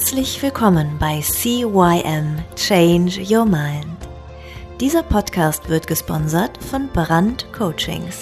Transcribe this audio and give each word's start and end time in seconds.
Herzlich 0.00 0.40
willkommen 0.42 0.96
bei 1.00 1.20
CYM 1.20 2.38
Change 2.54 3.20
Your 3.28 3.44
Mind. 3.44 3.84
Dieser 4.80 5.02
Podcast 5.02 5.68
wird 5.68 5.88
gesponsert 5.88 6.56
von 6.62 6.88
Brand 6.92 7.52
Coachings. 7.52 8.16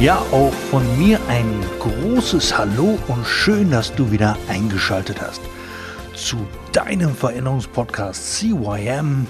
Ja, 0.00 0.18
auch 0.32 0.52
von 0.52 0.98
mir 0.98 1.20
ein 1.28 1.64
großes 1.78 2.58
Hallo 2.58 2.98
und 3.06 3.24
schön, 3.24 3.70
dass 3.70 3.94
du 3.94 4.10
wieder 4.10 4.36
eingeschaltet 4.48 5.20
hast 5.20 5.40
zu 6.20 6.46
deinem 6.72 7.16
Veränderungspodcast 7.16 8.34
CYM. 8.34 9.26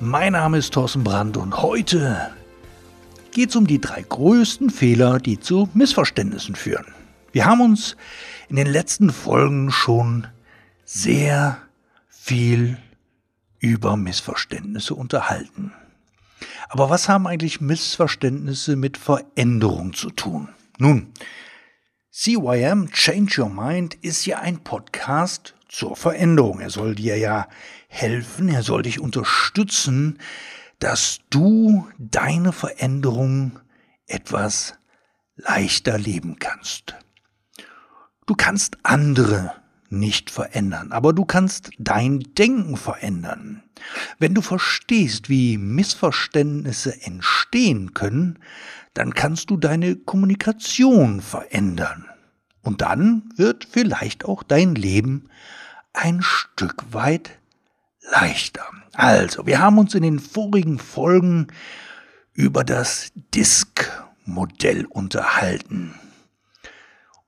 Mein 0.00 0.32
Name 0.32 0.58
ist 0.58 0.72
Thorsten 0.72 1.04
Brandt 1.04 1.36
und 1.36 1.60
heute 1.60 2.30
geht 3.30 3.50
es 3.50 3.56
um 3.56 3.66
die 3.66 3.80
drei 3.80 4.02
größten 4.02 4.70
Fehler, 4.70 5.18
die 5.18 5.38
zu 5.38 5.68
Missverständnissen 5.74 6.54
führen. 6.54 6.86
Wir 7.32 7.44
haben 7.44 7.60
uns 7.60 7.96
in 8.48 8.56
den 8.56 8.66
letzten 8.66 9.10
Folgen 9.10 9.70
schon 9.70 10.26
sehr 10.86 11.58
viel 12.08 12.78
über 13.58 13.98
Missverständnisse 13.98 14.94
unterhalten. 14.94 15.72
Aber 16.70 16.88
was 16.88 17.08
haben 17.08 17.26
eigentlich 17.26 17.60
Missverständnisse 17.60 18.76
mit 18.76 18.96
Veränderung 18.96 19.92
zu 19.92 20.10
tun? 20.10 20.48
Nun, 20.78 21.12
CYM 22.10 22.90
Change 22.92 23.42
Your 23.42 23.50
Mind 23.50 23.94
ist 23.96 24.24
ja 24.24 24.38
ein 24.38 24.64
Podcast 24.64 25.55
zur 25.76 25.94
Veränderung. 25.94 26.60
Er 26.60 26.70
soll 26.70 26.94
dir 26.94 27.18
ja 27.18 27.48
helfen, 27.88 28.48
er 28.48 28.62
soll 28.62 28.82
dich 28.82 28.98
unterstützen, 28.98 30.18
dass 30.78 31.18
du 31.28 31.86
deine 31.98 32.52
Veränderung 32.52 33.60
etwas 34.06 34.74
leichter 35.36 35.98
leben 35.98 36.38
kannst. 36.38 36.94
Du 38.24 38.34
kannst 38.34 38.78
andere 38.84 39.52
nicht 39.90 40.30
verändern, 40.30 40.92
aber 40.92 41.12
du 41.12 41.26
kannst 41.26 41.70
dein 41.78 42.20
Denken 42.20 42.78
verändern. 42.78 43.62
Wenn 44.18 44.32
du 44.32 44.40
verstehst, 44.40 45.28
wie 45.28 45.58
Missverständnisse 45.58 47.02
entstehen 47.02 47.92
können, 47.92 48.38
dann 48.94 49.12
kannst 49.12 49.50
du 49.50 49.58
deine 49.58 49.94
Kommunikation 49.94 51.20
verändern. 51.20 52.06
Und 52.62 52.80
dann 52.80 53.30
wird 53.36 53.68
vielleicht 53.70 54.24
auch 54.24 54.42
dein 54.42 54.74
Leben 54.74 55.28
ein 55.96 56.22
Stück 56.22 56.84
weit 56.92 57.30
leichter. 58.12 58.64
Also, 58.92 59.46
wir 59.46 59.58
haben 59.58 59.78
uns 59.78 59.94
in 59.94 60.02
den 60.02 60.20
vorigen 60.20 60.78
Folgen 60.78 61.48
über 62.32 62.64
das 62.64 63.12
Disk-Modell 63.34 64.86
unterhalten. 64.86 65.94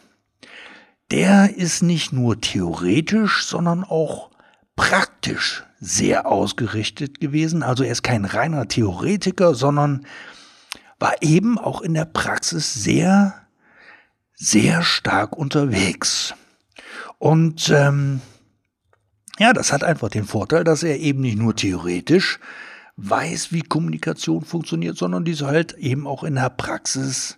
Der 1.11 1.55
ist 1.55 1.83
nicht 1.83 2.11
nur 2.11 2.41
theoretisch, 2.41 3.45
sondern 3.45 3.83
auch 3.83 4.31
praktisch 4.75 5.63
sehr 5.79 6.25
ausgerichtet 6.25 7.19
gewesen. 7.19 7.61
Also 7.61 7.83
er 7.83 7.91
ist 7.91 8.01
kein 8.01 8.25
reiner 8.25 8.67
Theoretiker, 8.67 9.53
sondern 9.53 10.07
war 10.97 11.21
eben 11.21 11.59
auch 11.59 11.81
in 11.81 11.93
der 11.93 12.05
Praxis 12.05 12.73
sehr, 12.73 13.40
sehr 14.41 14.81
stark 14.81 15.37
unterwegs. 15.37 16.33
Und 17.19 17.69
ähm, 17.69 18.21
ja, 19.37 19.53
das 19.53 19.71
hat 19.71 19.83
einfach 19.83 20.09
den 20.09 20.25
Vorteil, 20.25 20.63
dass 20.63 20.81
er 20.81 20.97
eben 20.99 21.21
nicht 21.21 21.37
nur 21.37 21.55
theoretisch 21.55 22.39
weiß, 22.97 23.51
wie 23.51 23.61
Kommunikation 23.61 24.43
funktioniert, 24.43 24.97
sondern 24.97 25.25
diese 25.25 25.45
halt 25.45 25.73
eben 25.73 26.07
auch 26.07 26.23
in 26.23 26.33
der 26.35 26.49
Praxis 26.49 27.37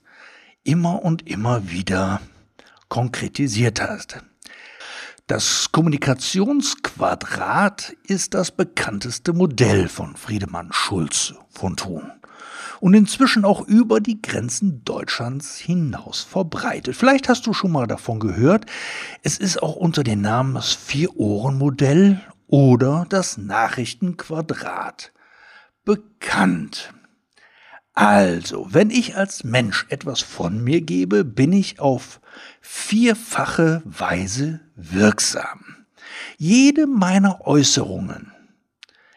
immer 0.63 1.03
und 1.03 1.27
immer 1.27 1.69
wieder 1.69 2.21
konkretisiert 2.87 3.81
hat. 3.81 4.23
Das 5.27 5.73
Kommunikationsquadrat 5.73 7.97
ist 8.07 8.33
das 8.33 8.51
bekannteste 8.51 9.33
Modell 9.33 9.89
von 9.89 10.15
Friedemann 10.15 10.71
Schulz 10.71 11.33
von 11.49 11.75
Thun 11.75 12.09
und 12.83 12.93
inzwischen 12.95 13.45
auch 13.45 13.65
über 13.65 14.01
die 14.01 14.21
Grenzen 14.21 14.83
Deutschlands 14.83 15.57
hinaus 15.57 16.19
verbreitet. 16.19 16.97
Vielleicht 16.97 17.29
hast 17.29 17.47
du 17.47 17.53
schon 17.53 17.71
mal 17.71 17.87
davon 17.87 18.19
gehört. 18.19 18.65
Es 19.21 19.37
ist 19.37 19.63
auch 19.63 19.77
unter 19.77 20.03
dem 20.03 20.19
Namen 20.19 20.55
das 20.55 20.73
Vier-Ohren-Modell 20.73 22.19
oder 22.47 23.05
das 23.07 23.37
Nachrichtenquadrat 23.37 25.13
bekannt. 25.85 26.93
Also, 27.93 28.67
wenn 28.71 28.89
ich 28.89 29.15
als 29.15 29.45
Mensch 29.45 29.85
etwas 29.87 30.19
von 30.19 30.61
mir 30.61 30.81
gebe, 30.81 31.23
bin 31.23 31.53
ich 31.53 31.79
auf 31.79 32.19
vierfache 32.59 33.81
Weise 33.85 34.59
wirksam. 34.75 35.85
Jede 36.37 36.85
meiner 36.87 37.47
Äußerungen 37.47 38.33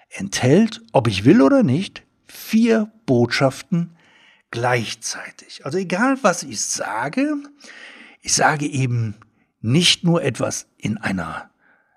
enthält, 0.09 0.83
ob 0.93 1.09
ich 1.09 1.25
will 1.25 1.43
oder 1.43 1.65
nicht, 1.65 2.05
vier 2.36 2.92
Botschaften 3.06 3.97
gleichzeitig. 4.50 5.64
Also 5.64 5.78
egal, 5.78 6.19
was 6.22 6.42
ich 6.42 6.60
sage, 6.60 7.34
ich 8.20 8.34
sage 8.34 8.66
eben 8.66 9.16
nicht 9.60 10.04
nur 10.04 10.22
etwas 10.22 10.69
in 10.76 10.98
einer 10.98 11.50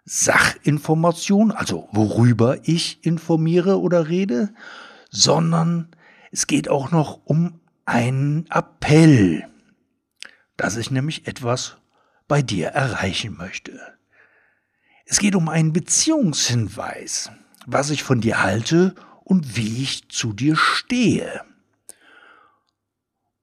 Sachinformation, 0.06 1.52
also 1.52 1.88
worüber 1.92 2.58
ich 2.64 3.06
informiere 3.06 3.80
oder 3.80 4.10
rede, 4.10 4.54
sondern 5.12 5.90
es 6.32 6.48
geht 6.48 6.70
auch 6.70 6.92
noch 6.92 7.22
um 7.26 7.60
einen 7.86 8.48
Appell, 8.50 9.48
dass 10.58 10.78
ich 10.78 10.90
nämlich 10.90 11.28
etwas 11.28 11.78
bei 12.28 12.42
dir 12.42 12.68
erreichen 12.70 13.36
möchte. 13.38 13.80
Es 15.06 15.20
geht 15.20 15.36
um 15.36 15.50
einen 15.50 15.74
Beziehungshinweis, 15.74 17.32
was 17.66 17.90
ich 17.90 18.04
von 18.04 18.22
dir 18.22 18.42
halte 18.42 18.96
und 19.30 19.56
wie 19.56 19.84
ich 19.84 20.10
zu 20.10 20.34
dir 20.34 20.56
stehe. 20.56 21.42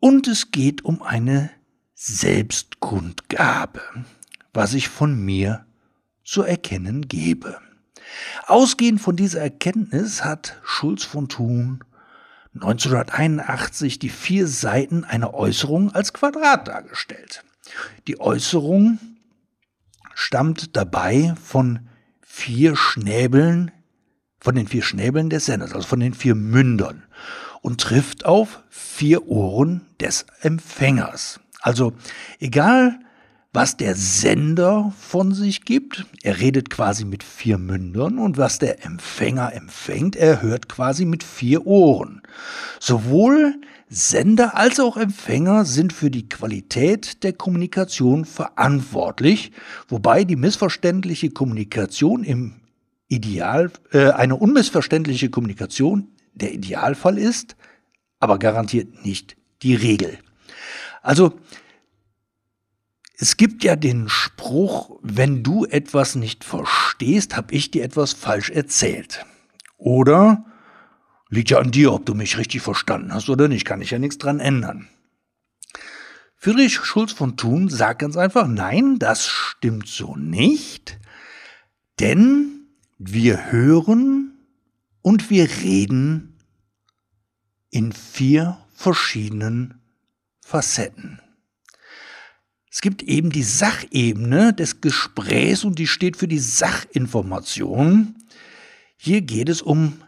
Und 0.00 0.26
es 0.26 0.50
geht 0.50 0.84
um 0.84 1.00
eine 1.00 1.48
Selbstkundgabe, 1.94 3.80
was 4.52 4.74
ich 4.74 4.88
von 4.88 5.16
mir 5.16 5.64
zu 6.24 6.42
erkennen 6.42 7.06
gebe. 7.06 7.60
Ausgehend 8.46 9.00
von 9.00 9.14
dieser 9.14 9.40
Erkenntnis 9.40 10.24
hat 10.24 10.60
Schulz 10.64 11.04
von 11.04 11.28
Thun 11.28 11.84
1981 12.54 14.00
die 14.00 14.08
vier 14.08 14.48
Seiten 14.48 15.04
einer 15.04 15.34
Äußerung 15.34 15.92
als 15.92 16.12
Quadrat 16.12 16.66
dargestellt. 16.66 17.44
Die 18.08 18.18
Äußerung 18.18 18.98
stammt 20.14 20.76
dabei 20.76 21.34
von 21.40 21.88
vier 22.22 22.74
Schnäbeln 22.74 23.70
von 24.46 24.54
den 24.54 24.68
vier 24.68 24.82
Schnäbeln 24.82 25.28
des 25.28 25.46
Senders, 25.46 25.72
also 25.72 25.88
von 25.88 25.98
den 25.98 26.14
vier 26.14 26.36
Mündern 26.36 27.02
und 27.62 27.80
trifft 27.80 28.24
auf 28.26 28.62
vier 28.70 29.26
Ohren 29.26 29.80
des 29.98 30.24
Empfängers. 30.40 31.40
Also 31.62 31.94
egal, 32.38 33.00
was 33.52 33.76
der 33.76 33.96
Sender 33.96 34.94
von 35.00 35.34
sich 35.34 35.64
gibt, 35.64 36.06
er 36.22 36.38
redet 36.38 36.70
quasi 36.70 37.04
mit 37.04 37.24
vier 37.24 37.58
Mündern 37.58 38.20
und 38.20 38.38
was 38.38 38.60
der 38.60 38.84
Empfänger 38.84 39.52
empfängt, 39.52 40.14
er 40.14 40.42
hört 40.42 40.68
quasi 40.68 41.06
mit 41.06 41.24
vier 41.24 41.66
Ohren. 41.66 42.22
Sowohl 42.78 43.56
Sender 43.88 44.56
als 44.56 44.78
auch 44.78 44.96
Empfänger 44.96 45.64
sind 45.64 45.92
für 45.92 46.12
die 46.12 46.28
Qualität 46.28 47.24
der 47.24 47.32
Kommunikation 47.32 48.24
verantwortlich, 48.24 49.50
wobei 49.88 50.22
die 50.22 50.36
missverständliche 50.36 51.30
Kommunikation 51.30 52.22
im 52.22 52.60
Ideal, 53.08 53.70
äh, 53.92 54.10
eine 54.10 54.36
unmissverständliche 54.36 55.30
Kommunikation 55.30 56.08
der 56.34 56.52
Idealfall 56.52 57.18
ist, 57.18 57.56
aber 58.20 58.38
garantiert 58.38 59.04
nicht 59.04 59.36
die 59.62 59.74
Regel. 59.74 60.18
Also 61.02 61.38
Es 63.18 63.38
gibt 63.38 63.64
ja 63.64 63.76
den 63.76 64.10
Spruch, 64.10 64.98
wenn 65.02 65.42
du 65.42 65.64
etwas 65.64 66.16
nicht 66.16 66.44
verstehst, 66.44 67.34
habe 67.34 67.54
ich 67.54 67.70
dir 67.70 67.82
etwas 67.82 68.12
falsch 68.12 68.50
erzählt. 68.50 69.24
Oder 69.78 70.44
liegt 71.30 71.48
ja 71.48 71.58
an 71.58 71.70
dir, 71.70 71.94
ob 71.94 72.04
du 72.04 72.14
mich 72.14 72.36
richtig 72.36 72.60
verstanden 72.60 73.14
hast 73.14 73.30
oder 73.30 73.48
nicht, 73.48 73.64
kann 73.64 73.80
ich 73.80 73.90
ja 73.90 73.98
nichts 73.98 74.18
dran 74.18 74.38
ändern. 74.38 74.88
Friedrich 76.36 76.74
Schulz 76.74 77.12
von 77.12 77.38
Thun 77.38 77.70
sagt 77.70 78.00
ganz 78.00 78.18
einfach, 78.18 78.46
nein, 78.46 78.98
das 78.98 79.26
stimmt 79.26 79.88
so 79.88 80.14
nicht, 80.14 80.98
denn 81.98 82.55
wir 82.98 83.50
hören 83.50 84.38
und 85.02 85.30
wir 85.30 85.48
reden 85.62 86.38
in 87.70 87.92
vier 87.92 88.58
verschiedenen 88.74 89.80
Facetten. 90.40 91.20
Es 92.70 92.80
gibt 92.80 93.02
eben 93.02 93.30
die 93.30 93.42
Sachebene 93.42 94.52
des 94.52 94.80
Gesprächs 94.80 95.64
und 95.64 95.78
die 95.78 95.86
steht 95.86 96.16
für 96.16 96.28
die 96.28 96.38
Sachinformation. 96.38 98.16
Hier 98.96 99.22
geht 99.22 99.48
es 99.48 99.62
um 99.62 100.02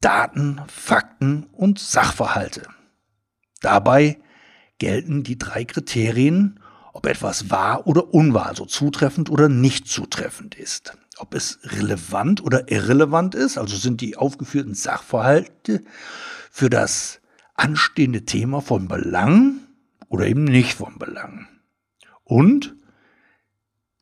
Daten, 0.00 0.60
Fakten 0.68 1.44
und 1.52 1.78
Sachverhalte. 1.78 2.68
Dabei 3.60 4.18
gelten 4.78 5.24
die 5.24 5.38
drei 5.38 5.64
Kriterien, 5.64 6.60
ob 6.92 7.06
etwas 7.06 7.50
wahr 7.50 7.86
oder 7.86 8.14
unwahr, 8.14 8.46
also 8.46 8.64
zutreffend 8.64 9.28
oder 9.28 9.48
nicht 9.48 9.88
zutreffend 9.88 10.54
ist. 10.54 10.96
Ob 11.18 11.34
es 11.34 11.58
relevant 11.64 12.42
oder 12.42 12.70
irrelevant 12.70 13.34
ist, 13.34 13.58
also 13.58 13.76
sind 13.76 14.00
die 14.00 14.16
aufgeführten 14.16 14.74
Sachverhalte 14.74 15.82
für 16.50 16.70
das 16.70 17.20
anstehende 17.54 18.24
Thema 18.24 18.60
von 18.60 18.88
Belang 18.88 19.58
oder 20.08 20.26
eben 20.26 20.44
nicht 20.44 20.74
von 20.74 20.98
Belang. 20.98 21.48
Und 22.24 22.76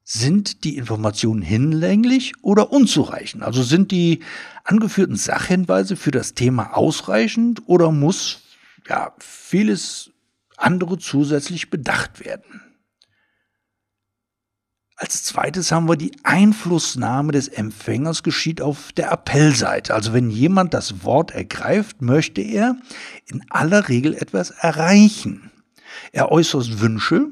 sind 0.08 0.62
die 0.62 0.76
Informationen 0.76 1.42
hinlänglich 1.42 2.34
oder 2.42 2.70
unzureichend? 2.70 3.42
Also 3.42 3.62
sind 3.64 3.90
die 3.90 4.20
angeführten 4.62 5.16
Sachhinweise 5.16 5.96
für 5.96 6.12
das 6.12 6.34
Thema 6.34 6.76
ausreichend 6.76 7.62
oder 7.66 7.90
muss 7.90 8.42
ja 8.88 9.14
vieles 9.18 10.12
andere 10.56 10.98
zusätzlich 10.98 11.70
bedacht 11.70 12.24
werden? 12.24 12.65
Als 14.98 15.25
zweites 15.25 15.72
haben 15.72 15.88
wir 15.88 15.96
die 15.96 16.12
Einflussnahme 16.22 17.32
des 17.32 17.48
Empfängers 17.48 18.22
geschieht 18.22 18.62
auf 18.62 18.93
der 18.93 19.12
Appellseite. 19.12 19.93
Also 19.93 20.14
wenn 20.14 20.31
jemand 20.31 20.72
das 20.72 21.04
Wort 21.04 21.32
ergreift, 21.32 22.00
möchte 22.00 22.40
er 22.40 22.76
in 23.26 23.44
aller 23.50 23.90
Regel 23.90 24.14
etwas 24.14 24.50
erreichen. 24.50 25.50
Er 26.12 26.32
äußert 26.32 26.81
Wünsche, 26.81 27.26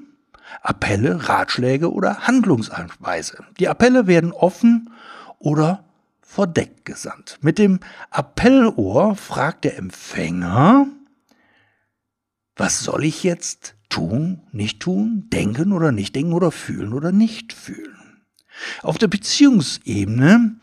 Appelle, 0.61 1.27
Ratschläge 1.27 1.91
oder 1.91 2.27
Handlungsanweise. 2.27 3.45
Die 3.59 3.69
Appelle 3.69 4.07
werden 4.07 4.33
offen 4.33 4.91
oder 5.39 5.85
verdeckt 6.21 6.85
gesandt. 6.85 7.39
Mit 7.41 7.59
dem 7.59 7.81
Appellohr 8.11 9.17
fragt 9.17 9.65
der 9.65 9.79
Empfänger, 9.79 10.87
was 12.57 12.81
soll 12.81 13.05
ich 13.05 13.23
jetzt 13.23 13.74
tun, 13.95 14.41
nicht 14.51 14.81
tun, 14.81 15.29
denken 15.33 15.71
oder 15.71 15.93
nicht 15.93 16.17
denken 16.17 16.33
oder 16.33 16.51
fühlen 16.51 16.93
oder 16.93 17.13
nicht 17.13 17.53
fühlen. 17.53 18.25
Auf 18.83 18.99
der 18.99 19.07
Beziehungsebene 19.07 20.57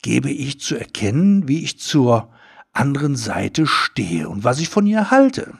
gebe 0.00 0.30
ich 0.30 0.58
zu 0.60 0.74
erkennen, 0.74 1.48
wie 1.48 1.62
ich 1.62 1.78
zur 1.78 2.32
anderen 2.72 3.14
Seite 3.14 3.66
stehe 3.66 4.30
und 4.30 4.42
was 4.42 4.58
ich 4.58 4.70
von 4.70 4.86
ihr 4.86 5.10
halte. 5.10 5.52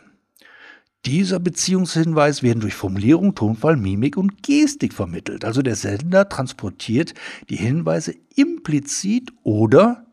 Dieser 1.04 1.38
Beziehungshinweis 1.38 2.42
werden 2.42 2.60
durch 2.60 2.74
Formulierung, 2.74 3.34
Tonfall, 3.34 3.76
Mimik 3.76 4.16
und 4.16 4.42
Gestik 4.42 4.94
vermittelt. 4.94 5.44
Also 5.44 5.60
der 5.60 5.76
Sender 5.76 6.30
transportiert 6.30 7.12
die 7.50 7.56
Hinweise 7.56 8.14
implizit 8.36 9.32
oder 9.42 10.06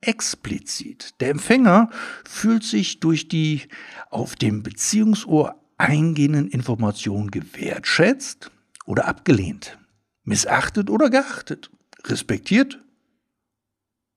explizit. 0.00 1.14
Der 1.18 1.30
Empfänger 1.30 1.90
fühlt 2.24 2.62
sich 2.62 3.00
durch 3.00 3.26
die 3.26 3.62
auf 4.10 4.36
dem 4.36 4.62
Beziehungsohr 4.62 5.61
eingehenden 5.82 6.48
Informationen 6.48 7.30
gewertschätzt 7.30 8.50
oder 8.86 9.06
abgelehnt, 9.06 9.78
missachtet 10.22 10.88
oder 10.88 11.10
geachtet, 11.10 11.70
respektiert 12.04 12.78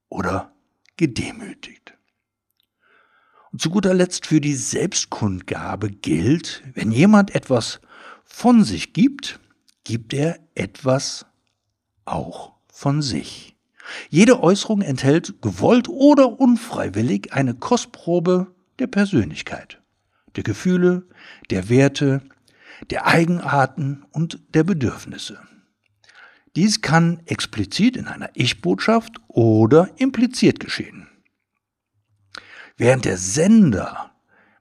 oder 0.09 0.53
gedemütigt. 0.95 1.97
Und 3.51 3.61
zu 3.61 3.69
guter 3.71 3.93
Letzt 3.93 4.27
für 4.27 4.41
die 4.41 4.53
Selbstkundgabe 4.53 5.89
gilt, 5.89 6.61
wenn 6.73 6.91
jemand 6.91 7.33
etwas 7.33 7.79
von 8.25 8.63
sich 8.63 8.93
gibt, 8.93 9.39
gibt 9.83 10.13
er 10.13 10.39
etwas 10.53 11.25
auch 12.05 12.53
von 12.71 13.01
sich. 13.01 13.55
Jede 14.09 14.43
Äußerung 14.43 14.81
enthält 14.81 15.41
gewollt 15.41 15.89
oder 15.89 16.39
unfreiwillig 16.39 17.33
eine 17.33 17.53
Kostprobe 17.55 18.53
der 18.79 18.87
Persönlichkeit, 18.87 19.81
der 20.35 20.43
Gefühle, 20.43 21.07
der 21.49 21.69
Werte, 21.69 22.21
der 22.89 23.07
Eigenarten 23.07 24.05
und 24.11 24.39
der 24.53 24.63
Bedürfnisse. 24.63 25.39
Dies 26.55 26.81
kann 26.81 27.21
explizit 27.25 27.97
in 27.97 28.07
einer 28.07 28.29
Ich-Botschaft 28.33 29.17
oder 29.27 29.89
impliziert 29.97 30.59
geschehen. 30.59 31.07
Während 32.77 33.05
der 33.05 33.17
Sender 33.17 34.11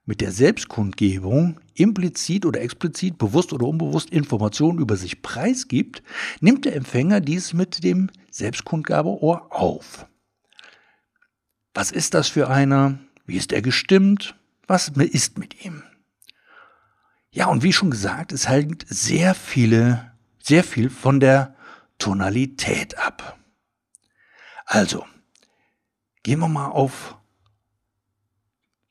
mit 0.05 0.21
der 0.21 0.33
Selbstkundgebung 0.33 1.61
implizit 1.75 2.47
oder 2.47 2.61
explizit, 2.61 3.19
bewusst 3.19 3.53
oder 3.53 3.67
unbewusst 3.67 4.11
Informationen 4.11 4.79
über 4.79 4.97
sich 4.97 5.23
preisgibt, 5.23 6.03
nimmt 6.41 6.65
der 6.65 6.77
Empfänger 6.77 7.21
dies 7.21 7.53
mit 7.53 7.83
dem 7.83 8.11
Selbstkundgabeohr 8.31 9.49
auf. 9.51 10.07
Was 11.75 11.91
ist 11.91 12.15
das 12.15 12.29
für 12.29 12.49
einer? 12.49 12.99
Wie 13.27 13.37
ist 13.37 13.53
er 13.53 13.63
gestimmt? 13.63 14.37
Was 14.67 14.89
ist 14.89 15.39
mit 15.39 15.65
ihm? 15.65 15.83
Ja, 17.31 17.47
und 17.47 17.63
wie 17.63 17.73
schon 17.73 17.91
gesagt, 17.91 18.33
es 18.33 18.49
hängt 18.49 18.87
sehr 18.89 19.35
viele, 19.35 20.13
sehr 20.41 20.65
viel 20.65 20.89
von 20.89 21.21
der 21.21 21.57
Tonalität 21.99 22.99
ab. 22.99 23.39
Also, 24.67 25.05
gehen 26.23 26.39
wir 26.39 26.49
mal 26.49 26.69
auf 26.69 27.17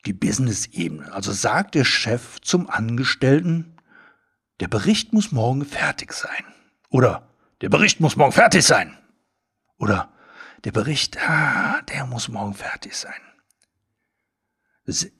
die 0.06 0.12
Business-Ebene. 0.12 1.12
Also 1.12 1.32
sagt 1.32 1.74
der 1.74 1.84
Chef 1.84 2.40
zum 2.40 2.68
Angestellten, 2.68 3.76
der 4.60 4.68
Bericht 4.68 5.12
muss 5.12 5.32
morgen 5.32 5.64
fertig 5.64 6.12
sein. 6.12 6.44
Oder 6.90 7.28
der 7.60 7.70
Bericht 7.70 8.00
muss 8.00 8.16
morgen 8.16 8.32
fertig 8.32 8.62
sein. 8.62 8.96
Oder 9.78 10.12
der 10.64 10.72
Bericht, 10.72 11.18
ah, 11.28 11.82
der 11.82 12.06
muss 12.06 12.28
morgen 12.28 12.54
fertig 12.54 12.94
sein. 12.94 13.20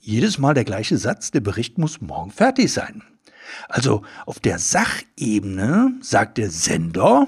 Jedes 0.00 0.38
Mal 0.38 0.54
der 0.54 0.64
gleiche 0.64 0.98
Satz, 0.98 1.30
der 1.30 1.40
Bericht 1.40 1.78
muss 1.78 2.00
morgen 2.00 2.30
fertig 2.30 2.72
sein. 2.72 3.02
Also 3.68 4.02
auf 4.26 4.40
der 4.40 4.58
Sachebene 4.58 5.94
sagt 6.00 6.38
der 6.38 6.50
Sender 6.50 7.26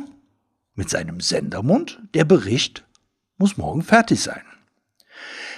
mit 0.74 0.90
seinem 0.90 1.20
Sendermund, 1.20 2.00
der 2.14 2.24
Bericht 2.24 2.84
muss 3.38 3.56
morgen 3.56 3.82
fertig 3.82 4.20
sein. 4.20 4.42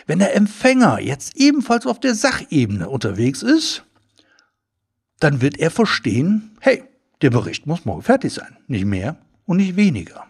Wenn 0.07 0.21
der 0.21 0.35
Empfänger 0.35 1.01
jetzt 1.01 1.37
ebenfalls 1.37 1.87
auf 1.87 2.01
der 2.01 2.15
Sachebene 2.15 2.89
unterwegs 2.89 3.43
ist, 3.43 3.85
dann 5.21 5.41
wird 5.41 5.59
er 5.59 5.71
verstehen, 5.71 6.57
hey, 6.61 6.85
der 7.21 7.31
Bericht 7.31 7.67
muss 7.67 7.85
morgen 7.85 8.03
fertig 8.03 8.33
sein, 8.33 8.57
nicht 8.69 8.85
mehr 8.85 9.17
und 9.45 9.57
nicht 9.57 9.77
weniger. 9.77 10.27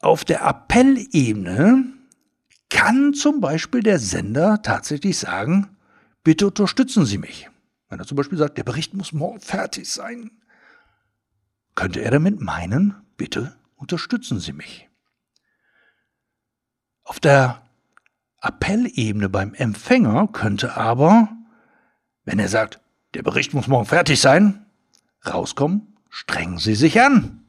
Auf 0.00 0.24
der 0.24 0.46
Appellebene 0.46 1.95
kann 2.76 3.14
zum 3.14 3.40
Beispiel 3.40 3.82
der 3.82 3.98
Sender 3.98 4.60
tatsächlich 4.60 5.16
sagen, 5.18 5.78
bitte 6.22 6.46
unterstützen 6.46 7.06
Sie 7.06 7.16
mich. 7.16 7.48
Wenn 7.88 7.98
er 7.98 8.06
zum 8.06 8.16
Beispiel 8.16 8.36
sagt, 8.36 8.58
der 8.58 8.64
Bericht 8.64 8.92
muss 8.92 9.14
morgen 9.14 9.40
fertig 9.40 9.90
sein, 9.90 10.30
könnte 11.74 12.02
er 12.02 12.10
damit 12.10 12.38
meinen, 12.42 12.94
bitte 13.16 13.56
unterstützen 13.76 14.40
Sie 14.40 14.52
mich. 14.52 14.90
Auf 17.02 17.18
der 17.18 17.62
Appellebene 18.42 19.30
beim 19.30 19.54
Empfänger 19.54 20.28
könnte 20.28 20.76
aber, 20.76 21.34
wenn 22.24 22.38
er 22.38 22.48
sagt, 22.48 22.80
der 23.14 23.22
Bericht 23.22 23.54
muss 23.54 23.68
morgen 23.68 23.86
fertig 23.86 24.20
sein, 24.20 24.66
rauskommen, 25.24 25.96
strengen 26.10 26.58
Sie 26.58 26.74
sich 26.74 27.00
an. 27.00 27.42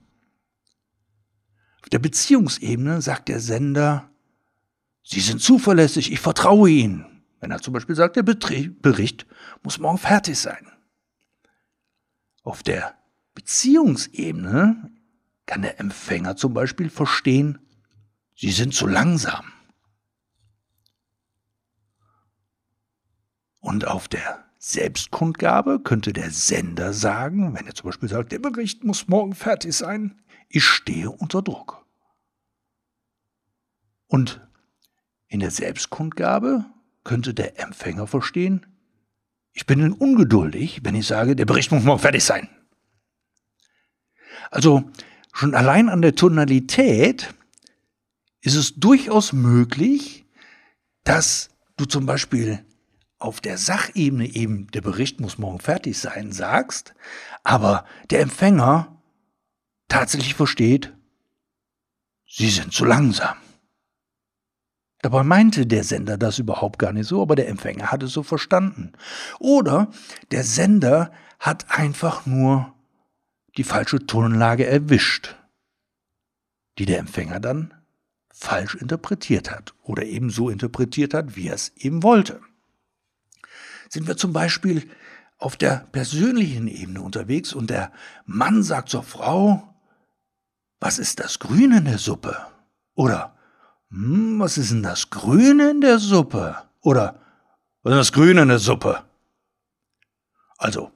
Auf 1.81 1.89
der 1.89 1.99
Beziehungsebene 1.99 3.01
sagt 3.01 3.27
der 3.27 3.41
Sender, 3.41 4.09
Sie 5.09 5.21
sind 5.21 5.41
zuverlässig, 5.41 6.11
ich 6.11 6.19
vertraue 6.19 6.69
Ihnen. 6.69 7.05
Wenn 7.39 7.49
er 7.49 7.61
zum 7.61 7.73
Beispiel 7.73 7.95
sagt, 7.95 8.17
der 8.17 8.23
Bericht 8.23 9.25
muss 9.63 9.79
morgen 9.79 9.97
fertig 9.97 10.37
sein. 10.37 10.69
Auf 12.43 12.61
der 12.61 12.93
Beziehungsebene 13.33 14.91
kann 15.45 15.61
der 15.61 15.79
Empfänger 15.79 16.35
zum 16.35 16.53
Beispiel 16.53 16.89
verstehen, 16.89 17.57
Sie 18.35 18.51
sind 18.51 18.73
zu 18.73 18.85
langsam. 18.85 19.45
Und 23.61 23.87
auf 23.87 24.09
der 24.09 24.43
Selbstkundgabe 24.57 25.79
könnte 25.79 26.11
der 26.11 26.31
Sender 26.31 26.91
sagen, 26.91 27.55
wenn 27.55 27.65
er 27.65 27.75
zum 27.75 27.85
Beispiel 27.85 28.09
sagt, 28.09 28.33
der 28.33 28.39
Bericht 28.39 28.83
muss 28.83 29.07
morgen 29.07 29.35
fertig 29.35 29.73
sein, 29.73 30.21
ich 30.49 30.65
stehe 30.65 31.09
unter 31.09 31.41
Druck. 31.41 31.85
Und 34.07 34.46
in 35.27 35.39
der 35.39 35.51
Selbstkundgabe 35.51 36.65
könnte 37.03 37.33
der 37.33 37.59
Empfänger 37.59 38.07
verstehen, 38.07 38.65
ich 39.53 39.65
bin 39.65 39.91
ungeduldig, 39.91 40.81
wenn 40.83 40.93
ich 40.93 41.07
sage, 41.07 41.35
der 41.35 41.45
Bericht 41.45 41.71
muss 41.71 41.83
morgen 41.83 41.99
fertig 41.99 42.23
sein. 42.23 42.47
Also 44.51 44.91
schon 45.33 45.55
allein 45.55 45.89
an 45.89 46.03
der 46.03 46.13
Tonalität 46.13 47.33
ist 48.41 48.55
es 48.55 48.75
durchaus 48.75 49.33
möglich, 49.33 50.25
dass 51.03 51.49
du 51.75 51.85
zum 51.85 52.05
Beispiel 52.05 52.63
auf 53.19 53.41
der 53.41 53.57
Sachebene 53.57 54.27
eben, 54.27 54.67
der 54.71 54.81
Bericht 54.81 55.19
muss 55.19 55.39
morgen 55.39 55.59
fertig 55.59 55.97
sein, 55.97 56.31
sagst, 56.31 56.93
aber 57.43 57.85
der 58.11 58.21
Empfänger 58.21 59.01
tatsächlich 59.87 60.35
versteht, 60.35 60.93
sie 62.27 62.49
sind 62.49 62.73
zu 62.73 62.85
langsam. 62.85 63.37
Dabei 65.01 65.23
meinte 65.23 65.67
der 65.67 65.83
Sender 65.83 66.17
das 66.17 66.39
überhaupt 66.39 66.79
gar 66.79 66.91
nicht 66.91 67.07
so, 67.07 67.21
aber 67.21 67.35
der 67.35 67.47
Empfänger 67.49 67.91
hat 67.91 68.03
es 68.03 68.11
so 68.11 68.23
verstanden. 68.23 68.93
Oder 69.39 69.91
der 70.31 70.43
Sender 70.43 71.11
hat 71.39 71.69
einfach 71.69 72.25
nur 72.25 72.73
die 73.57 73.63
falsche 73.63 74.05
Tonlage 74.05 74.65
erwischt, 74.65 75.35
die 76.77 76.85
der 76.85 76.99
Empfänger 76.99 77.39
dann 77.39 77.73
falsch 78.31 78.75
interpretiert 78.75 79.49
hat 79.51 79.73
oder 79.83 80.03
eben 80.03 80.29
so 80.29 80.49
interpretiert 80.49 81.13
hat, 81.13 81.35
wie 81.35 81.47
er 81.47 81.55
es 81.55 81.75
eben 81.77 82.03
wollte. 82.03 82.39
Sind 83.89 84.07
wir 84.07 84.17
zum 84.17 84.33
Beispiel 84.33 84.89
auf 85.39 85.55
der 85.57 85.87
persönlichen 85.91 86.67
Ebene 86.67 87.01
unterwegs 87.01 87.53
und 87.53 87.69
der 87.69 87.91
Mann 88.25 88.63
sagt 88.63 88.89
zur 88.89 89.03
Frau, 89.03 89.75
was 90.79 90.99
ist 90.99 91.19
das 91.19 91.39
Grüne 91.39 91.79
in 91.79 91.85
der 91.85 91.97
Suppe? 91.97 92.37
Oder, 92.93 93.36
hm, 93.89 94.39
was 94.39 94.57
ist 94.57 94.71
denn 94.71 94.83
das 94.83 95.09
Grüne 95.09 95.71
in 95.71 95.81
der 95.81 95.99
Suppe? 95.99 96.57
Oder, 96.81 97.19
was 97.83 97.93
ist 97.93 97.99
das 97.99 98.11
Grüne 98.11 98.41
in 98.41 98.49
der 98.49 98.59
Suppe? 98.59 99.03
Also, 100.57 100.91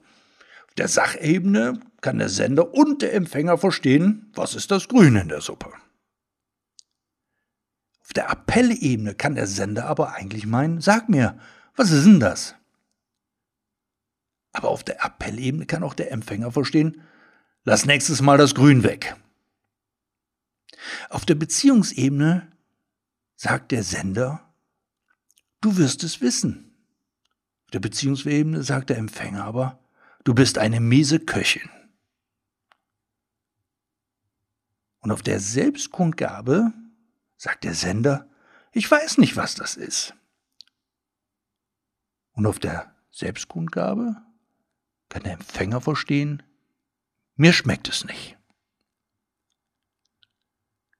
auf 0.66 0.74
der 0.76 0.88
Sachebene 0.88 1.80
kann 2.00 2.18
der 2.18 2.28
Sender 2.28 2.74
und 2.74 3.02
der 3.02 3.14
Empfänger 3.14 3.58
verstehen, 3.58 4.30
was 4.34 4.54
ist 4.54 4.70
das 4.70 4.88
Grüne 4.88 5.22
in 5.22 5.28
der 5.28 5.40
Suppe. 5.40 5.72
Auf 8.02 8.12
der 8.12 8.30
Appellebene 8.30 9.14
kann 9.14 9.36
der 9.36 9.46
Sender 9.46 9.86
aber 9.86 10.14
eigentlich 10.14 10.46
meinen, 10.46 10.80
sag 10.80 11.08
mir, 11.08 11.38
was 11.76 11.90
ist 11.90 12.04
denn 12.04 12.20
das? 12.20 12.56
Aber 14.52 14.68
auf 14.68 14.84
der 14.84 15.02
Appellebene 15.02 15.64
kann 15.64 15.82
auch 15.82 15.94
der 15.94 16.12
Empfänger 16.12 16.52
verstehen, 16.52 17.00
lass 17.64 17.86
nächstes 17.86 18.20
Mal 18.20 18.36
das 18.36 18.54
Grün 18.54 18.82
weg. 18.82 19.16
Auf 21.08 21.24
der 21.24 21.36
Beziehungsebene 21.36 22.51
sagt 23.42 23.72
der 23.72 23.82
Sender, 23.82 24.54
du 25.60 25.76
wirst 25.76 26.04
es 26.04 26.20
wissen. 26.20 26.76
Auf 27.64 27.72
der 27.72 27.80
Beziehungsebene 27.80 28.62
sagt 28.62 28.88
der 28.88 28.98
Empfänger 28.98 29.42
aber, 29.42 29.80
du 30.22 30.32
bist 30.32 30.58
eine 30.58 30.78
miese 30.78 31.18
Köchin. 31.18 31.68
Und 35.00 35.10
auf 35.10 35.22
der 35.22 35.40
Selbstkundgabe 35.40 36.72
sagt 37.36 37.64
der 37.64 37.74
Sender, 37.74 38.30
ich 38.70 38.88
weiß 38.88 39.18
nicht, 39.18 39.34
was 39.34 39.56
das 39.56 39.74
ist. 39.74 40.14
Und 42.34 42.46
auf 42.46 42.60
der 42.60 42.94
Selbstkundgabe 43.10 44.22
kann 45.08 45.24
der 45.24 45.32
Empfänger 45.32 45.80
verstehen, 45.80 46.44
mir 47.34 47.52
schmeckt 47.52 47.88
es 47.88 48.04
nicht. 48.04 48.38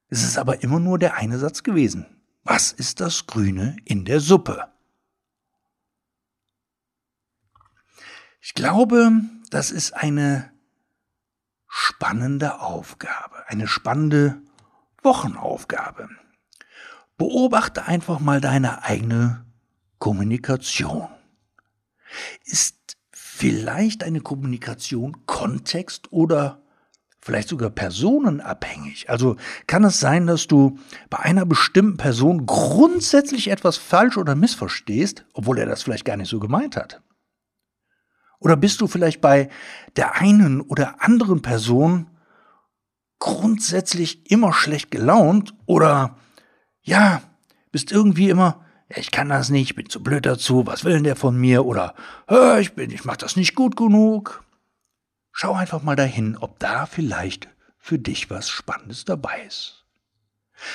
Es 0.09 0.25
ist 0.25 0.39
aber 0.39 0.65
immer 0.65 0.81
nur 0.81 0.99
der 0.99 1.15
eine 1.15 1.39
Satz 1.39 1.63
gewesen. 1.63 2.19
Was 2.45 2.73
ist 2.73 3.01
das 3.01 3.27
Grüne 3.27 3.77
in 3.85 4.05
der 4.05 4.21
Suppe? 4.21 4.73
Ich 8.41 8.55
glaube, 8.55 9.13
das 9.51 9.71
ist 9.71 9.93
eine 9.93 10.53
spannende 11.69 12.61
Aufgabe, 12.61 13.49
eine 13.49 13.69
spannende 13.69 14.43
Wochenaufgabe. 15.03 16.09
Beobachte 17.17 17.85
einfach 17.85 18.19
mal 18.19 18.41
deine 18.41 18.83
eigene 18.83 19.47
Kommunikation. 19.99 21.09
Ist 22.45 22.97
vielleicht 23.13 24.03
eine 24.03 24.21
Kommunikation 24.21 25.25
kontext- 25.27 26.13
oder 26.13 26.62
vielleicht 27.23 27.49
sogar 27.49 27.71
personenabhängig. 27.71 29.09
Also 29.09 29.37
kann 29.69 29.85
es 29.85 30.01
sein, 30.01 30.27
dass 30.27 30.49
du 30.49 30.79
bei 31.09 31.21
einer 31.21 31.47
bestimmten 31.47 31.97
Person 31.97 32.47
grundsätzlich 32.47 33.49
etwas 33.49 33.77
falsch 33.77 34.19
oder 34.19 34.35
missverstehst, 34.35 35.25
obwohl 35.33 35.59
er 35.59 35.67
das 35.67 35.85
vielleicht 35.85 36.05
gar 36.05 36.17
nicht 36.17 36.29
so 36.29 36.41
gemeint 36.41 36.77
hat. 36.77 37.01
Oder 38.41 38.57
bist 38.57 38.81
du 38.81 38.89
vielleicht 38.89 39.21
bei 39.21 39.49
der 39.95 40.17
einen 40.17 40.61
oder 40.61 41.01
anderen 41.01 41.43
Person 41.43 42.11
grundsätzlich 43.21 44.29
immer 44.33 44.53
schlecht 44.53 44.91
gelaunt 44.91 45.55
oder 45.65 46.17
ja, 46.83 47.23
bist 47.71 47.93
irgendwie 47.93 48.31
immer, 48.31 48.65
ich 48.89 49.13
kann 49.13 49.29
das 49.29 49.49
nicht, 49.49 49.71
ich 49.71 49.77
bin 49.77 49.89
zu 49.89 50.03
blöd 50.03 50.27
dazu, 50.27 50.67
was 50.67 50.85
will 50.85 50.95
denn 50.95 51.05
der 51.05 51.15
von 51.15 51.39
mir 51.39 51.65
oder 51.65 51.95
ich 52.59 52.73
bin, 52.75 52.91
ich 52.91 53.05
mach 53.05 53.17
das 53.17 53.37
nicht 53.37 53.55
gut 53.55 53.77
genug. 53.77 54.42
Schau 55.33 55.55
einfach 55.55 55.83
mal 55.83 55.97
dahin, 55.97 56.37
ob 56.37 56.59
da 56.59 56.87
vielleicht 56.87 57.49
für 57.79 57.99
dich 57.99 58.31
was 58.31 58.49
Spannendes 58.49 59.05
dabei 59.05 59.43
ist. 59.47 59.85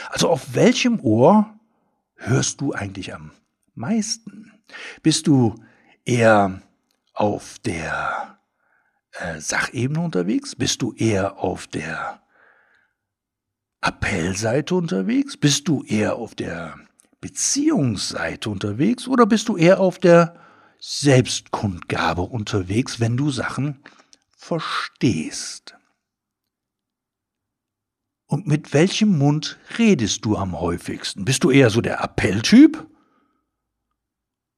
Also 0.10 0.30
auf 0.30 0.56
welchem 0.56 1.00
Ohr 1.00 1.58
hörst 2.16 2.60
du 2.62 2.74
eigentlich 2.74 3.14
am 3.14 3.32
meisten? 3.76 4.52
Bist 5.04 5.28
du 5.28 5.56
eher 6.04 6.62
auf 7.14 7.60
der 7.60 8.40
äh, 9.14 9.40
Sachebene 9.40 10.02
unterwegs? 10.02 10.56
Bist 10.56 10.82
du 10.82 10.94
eher 10.94 11.38
auf 11.38 11.68
der 11.68 12.22
Appellseite 13.82 14.76
unterwegs? 14.76 15.38
Bist 15.38 15.68
du 15.68 15.84
eher 15.84 16.16
auf 16.16 16.36
der 16.36 16.76
Beziehungsseite 17.22 18.50
unterwegs 18.50 19.08
oder 19.08 19.26
bist 19.26 19.48
du 19.50 19.56
eher 19.58 19.80
auf 19.80 20.00
der 20.00 20.36
Selbstkundgabe 20.80 22.22
unterwegs, 22.22 23.00
wenn 23.00 23.18
du 23.18 23.32
Sachen 23.32 23.80
verstehst. 24.38 25.76
Und 28.28 28.46
mit 28.46 28.74
welchem 28.74 29.18
Mund 29.18 29.58
redest 29.78 30.24
du 30.26 30.38
am 30.38 30.60
häufigsten? 30.60 31.26
Bist 31.26 31.44
du 31.44 31.52
eher 31.52 31.70
so 31.70 31.82
der 31.82 32.02
Appelltyp? 32.02 32.88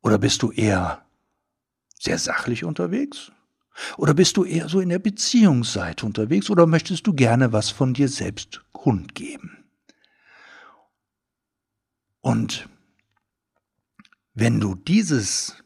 Oder 0.01 0.17
bist 0.17 0.41
du 0.43 0.51
eher 0.51 1.05
sehr 1.97 2.17
sachlich 2.17 2.63
unterwegs? 2.63 3.31
Oder 3.97 4.13
bist 4.13 4.37
du 4.37 4.43
eher 4.43 4.67
so 4.67 4.79
in 4.81 4.89
der 4.89 4.99
Beziehungsseite 4.99 6.05
unterwegs? 6.05 6.49
Oder 6.49 6.67
möchtest 6.67 7.07
du 7.07 7.13
gerne 7.13 7.53
was 7.53 7.69
von 7.69 7.93
dir 7.93 8.09
selbst 8.09 8.61
kundgeben? 8.73 9.63
Und 12.21 12.67
wenn 14.33 14.59
du 14.59 14.75
dieses 14.75 15.63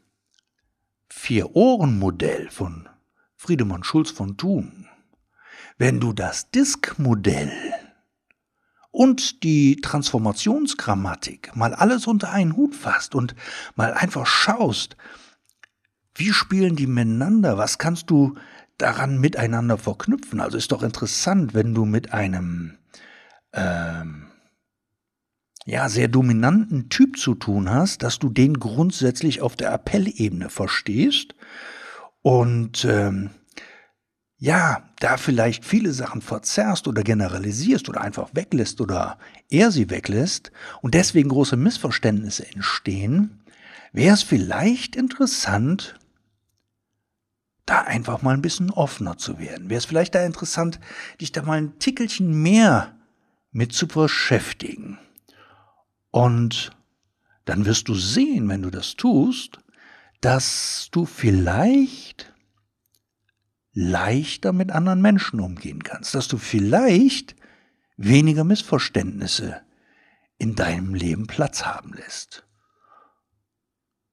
Vier-Ohren-Modell 1.08 2.50
von 2.50 2.88
Friedemann 3.44 3.84
Schulz 3.84 4.10
von 4.10 4.38
Thun, 4.38 4.86
wenn 5.76 6.00
du 6.00 6.14
das 6.14 6.50
Disk-Modell 6.50 7.52
und 8.90 9.42
die 9.42 9.76
Transformationsgrammatik 9.82 11.54
mal 11.54 11.74
alles 11.74 12.06
unter 12.06 12.32
einen 12.32 12.56
Hut 12.56 12.74
fasst 12.74 13.14
und 13.14 13.34
mal 13.76 13.92
einfach 13.92 14.26
schaust, 14.26 14.96
wie 16.14 16.32
spielen 16.32 16.74
die 16.74 16.86
miteinander, 16.86 17.58
was 17.58 17.76
kannst 17.76 18.08
du 18.08 18.34
daran 18.78 19.20
miteinander 19.20 19.76
verknüpfen. 19.76 20.40
Also 20.40 20.56
ist 20.56 20.72
doch 20.72 20.82
interessant, 20.82 21.52
wenn 21.52 21.74
du 21.74 21.84
mit 21.84 22.14
einem 22.14 22.78
ähm, 23.52 24.28
ja, 25.66 25.90
sehr 25.90 26.08
dominanten 26.08 26.88
Typ 26.88 27.18
zu 27.18 27.34
tun 27.34 27.68
hast, 27.68 28.02
dass 28.02 28.18
du 28.18 28.30
den 28.30 28.58
grundsätzlich 28.58 29.42
auf 29.42 29.54
der 29.54 29.70
Appellebene 29.70 30.48
verstehst 30.48 31.34
und 32.24 32.86
ähm, 32.86 33.28
ja, 34.38 34.88
da 34.98 35.18
vielleicht 35.18 35.62
viele 35.62 35.92
Sachen 35.92 36.22
verzerrst 36.22 36.88
oder 36.88 37.02
generalisierst 37.02 37.86
oder 37.90 38.00
einfach 38.00 38.30
weglässt 38.32 38.80
oder 38.80 39.18
er 39.50 39.70
sie 39.70 39.90
weglässt 39.90 40.50
und 40.80 40.94
deswegen 40.94 41.28
große 41.28 41.58
Missverständnisse 41.58 42.50
entstehen, 42.50 43.44
wäre 43.92 44.14
es 44.14 44.22
vielleicht 44.22 44.96
interessant, 44.96 46.00
da 47.66 47.82
einfach 47.82 48.22
mal 48.22 48.32
ein 48.32 48.42
bisschen 48.42 48.70
offener 48.70 49.18
zu 49.18 49.38
werden. 49.38 49.68
Wäre 49.68 49.78
es 49.78 49.84
vielleicht 49.84 50.14
da 50.14 50.24
interessant, 50.24 50.80
dich 51.20 51.30
da 51.30 51.42
mal 51.42 51.58
ein 51.58 51.78
Tickelchen 51.78 52.42
mehr 52.42 52.96
mit 53.52 53.74
zu 53.74 53.86
beschäftigen. 53.86 54.98
Und 56.10 56.70
dann 57.44 57.66
wirst 57.66 57.88
du 57.88 57.94
sehen, 57.94 58.48
wenn 58.48 58.62
du 58.62 58.70
das 58.70 58.96
tust, 58.96 59.58
dass 60.24 60.88
du 60.90 61.04
vielleicht 61.04 62.32
leichter 63.74 64.54
mit 64.54 64.72
anderen 64.72 65.02
Menschen 65.02 65.38
umgehen 65.38 65.82
kannst, 65.82 66.14
dass 66.14 66.28
du 66.28 66.38
vielleicht 66.38 67.36
weniger 67.98 68.42
Missverständnisse 68.42 69.60
in 70.38 70.54
deinem 70.54 70.94
Leben 70.94 71.26
Platz 71.26 71.66
haben 71.66 71.92
lässt. 71.92 72.46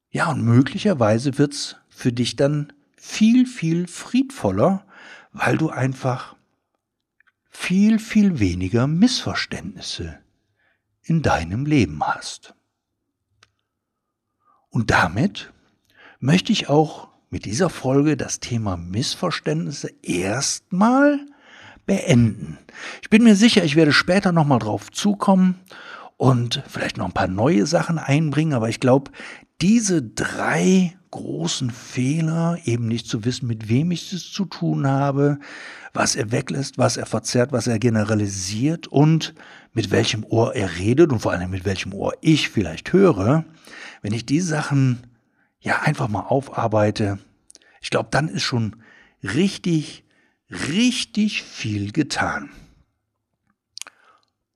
Ja, 0.10 0.30
und 0.30 0.44
möglicherweise 0.44 1.38
wird's 1.38 1.78
für 1.88 2.12
dich 2.12 2.36
dann 2.36 2.74
viel, 2.98 3.46
viel 3.46 3.88
friedvoller, 3.88 4.86
weil 5.32 5.58
du 5.58 5.70
einfach 5.70 6.36
viel, 7.50 8.00
viel 8.00 8.40
weniger 8.40 8.86
Missverständnisse 8.86 10.20
in 11.04 11.22
deinem 11.22 11.66
Leben 11.66 12.04
hast. 12.04 12.54
Und 14.70 14.92
damit 14.92 15.54
möchte 16.22 16.54
ich 16.54 16.70
auch 16.70 17.10
mit 17.32 17.46
dieser 17.46 17.70
Folge 17.70 18.16
das 18.16 18.40
Thema 18.40 18.78
Missverständnisse 18.78 19.90
erstmal 20.04 21.20
beenden. 21.86 22.58
Ich 23.02 23.10
bin 23.10 23.24
mir 23.24 23.36
sicher, 23.36 23.64
ich 23.64 23.76
werde 23.76 23.92
später 23.92 24.32
nochmal 24.32 24.60
drauf 24.60 24.92
zukommen 24.92 25.56
und 26.18 26.64
vielleicht 26.68 26.98
noch 26.98 27.06
ein 27.06 27.14
paar 27.14 27.28
neue 27.28 27.66
Sachen 27.66 27.98
einbringen, 27.98 28.54
aber 28.54 28.70
ich 28.70 28.80
glaube, 28.80 29.12
diese 29.62 30.04
drei 30.04 30.96
großen 31.10 31.72
Fehler, 31.72 32.58
eben 32.66 32.88
nicht 32.88 33.08
zu 33.08 33.26
wissen, 33.26 33.48
mit 33.48 33.68
wem 33.68 33.92
ich 33.92 34.14
es 34.14 34.32
zu 34.32 34.46
tun 34.46 34.88
habe, 34.88 35.40
was 35.94 36.16
er 36.16 36.32
weglässt, 36.32 36.78
was 36.78 36.98
er 36.98 37.06
verzerrt, 37.06 37.52
was 37.52 37.68
er 37.68 37.80
generalisiert 37.80 38.88
und 38.88 39.34
mit 39.74 39.92
welchem 39.92 40.24
Ohr 40.24 40.56
er 40.56 40.78
redet 40.78 41.12
und 41.12 41.20
vor 41.20 41.32
allem 41.32 41.50
mit 41.50 41.66
welchem 41.66 41.94
Ohr 41.94 42.14
ich 42.22 42.50
vielleicht 42.50 42.94
höre, 42.94 43.44
wenn 44.02 44.14
ich 44.14 44.26
die 44.26 44.40
Sachen 44.40 45.11
ja 45.62 45.82
einfach 45.82 46.10
mal 46.10 46.22
aufarbeite, 46.22 47.20
ich 47.82 47.90
glaube, 47.90 48.10
dann 48.12 48.28
ist 48.28 48.44
schon 48.44 48.76
richtig, 49.24 50.04
richtig 50.50 51.44
viel 51.44 51.92
getan. 51.92 52.50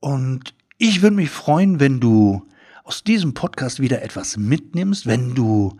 Und 0.00 0.54
ich 0.78 1.02
würde 1.02 1.16
mich 1.16 1.30
freuen, 1.30 1.80
wenn 1.80 2.00
du 2.00 2.46
aus 2.84 3.02
diesem 3.02 3.34
Podcast 3.34 3.80
wieder 3.80 4.02
etwas 4.02 4.36
mitnimmst, 4.36 5.06
wenn 5.06 5.34
du 5.34 5.78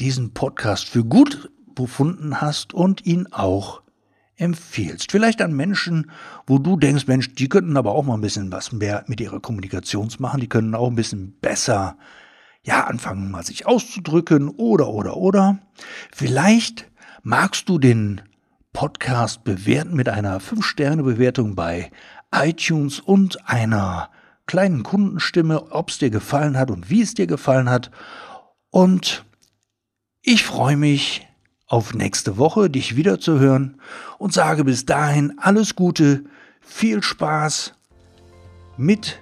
diesen 0.00 0.34
Podcast 0.34 0.88
für 0.88 1.04
gut 1.04 1.50
befunden 1.74 2.40
hast 2.40 2.74
und 2.74 3.06
ihn 3.06 3.28
auch 3.28 3.82
empfiehlst. 4.36 5.12
Vielleicht 5.12 5.40
an 5.40 5.54
Menschen, 5.54 6.10
wo 6.46 6.58
du 6.58 6.76
denkst, 6.76 7.06
Mensch, 7.06 7.34
die 7.34 7.48
könnten 7.48 7.76
aber 7.76 7.92
auch 7.92 8.04
mal 8.04 8.14
ein 8.14 8.20
bisschen 8.20 8.50
was 8.50 8.72
mehr 8.72 9.04
mit 9.06 9.20
ihrer 9.20 9.40
Kommunikation 9.40 10.10
machen, 10.18 10.40
die 10.40 10.48
können 10.48 10.74
auch 10.74 10.88
ein 10.88 10.96
bisschen 10.96 11.32
besser 11.40 11.96
ja, 12.64 12.84
anfangen 12.84 13.30
mal 13.30 13.44
sich 13.44 13.66
auszudrücken 13.66 14.48
oder, 14.48 14.88
oder, 14.88 15.16
oder. 15.16 15.58
Vielleicht 16.12 16.90
magst 17.22 17.68
du 17.68 17.78
den 17.78 18.20
Podcast 18.72 19.44
bewerten 19.44 19.94
mit 19.94 20.08
einer 20.08 20.40
5-Sterne-Bewertung 20.40 21.54
bei 21.54 21.90
iTunes 22.32 23.00
und 23.00 23.48
einer 23.48 24.10
kleinen 24.46 24.82
Kundenstimme, 24.82 25.72
ob 25.72 25.90
es 25.90 25.98
dir 25.98 26.10
gefallen 26.10 26.56
hat 26.56 26.70
und 26.70 26.88
wie 26.88 27.02
es 27.02 27.14
dir 27.14 27.26
gefallen 27.26 27.68
hat. 27.68 27.90
Und 28.70 29.24
ich 30.22 30.44
freue 30.44 30.76
mich 30.76 31.28
auf 31.66 31.94
nächste 31.94 32.38
Woche, 32.38 32.70
dich 32.70 32.96
wieder 32.96 33.18
zu 33.18 33.38
hören 33.38 33.80
und 34.18 34.32
sage 34.32 34.64
bis 34.64 34.86
dahin 34.86 35.38
alles 35.38 35.74
Gute, 35.74 36.24
viel 36.60 37.02
Spaß 37.02 37.74
mit 38.76 39.20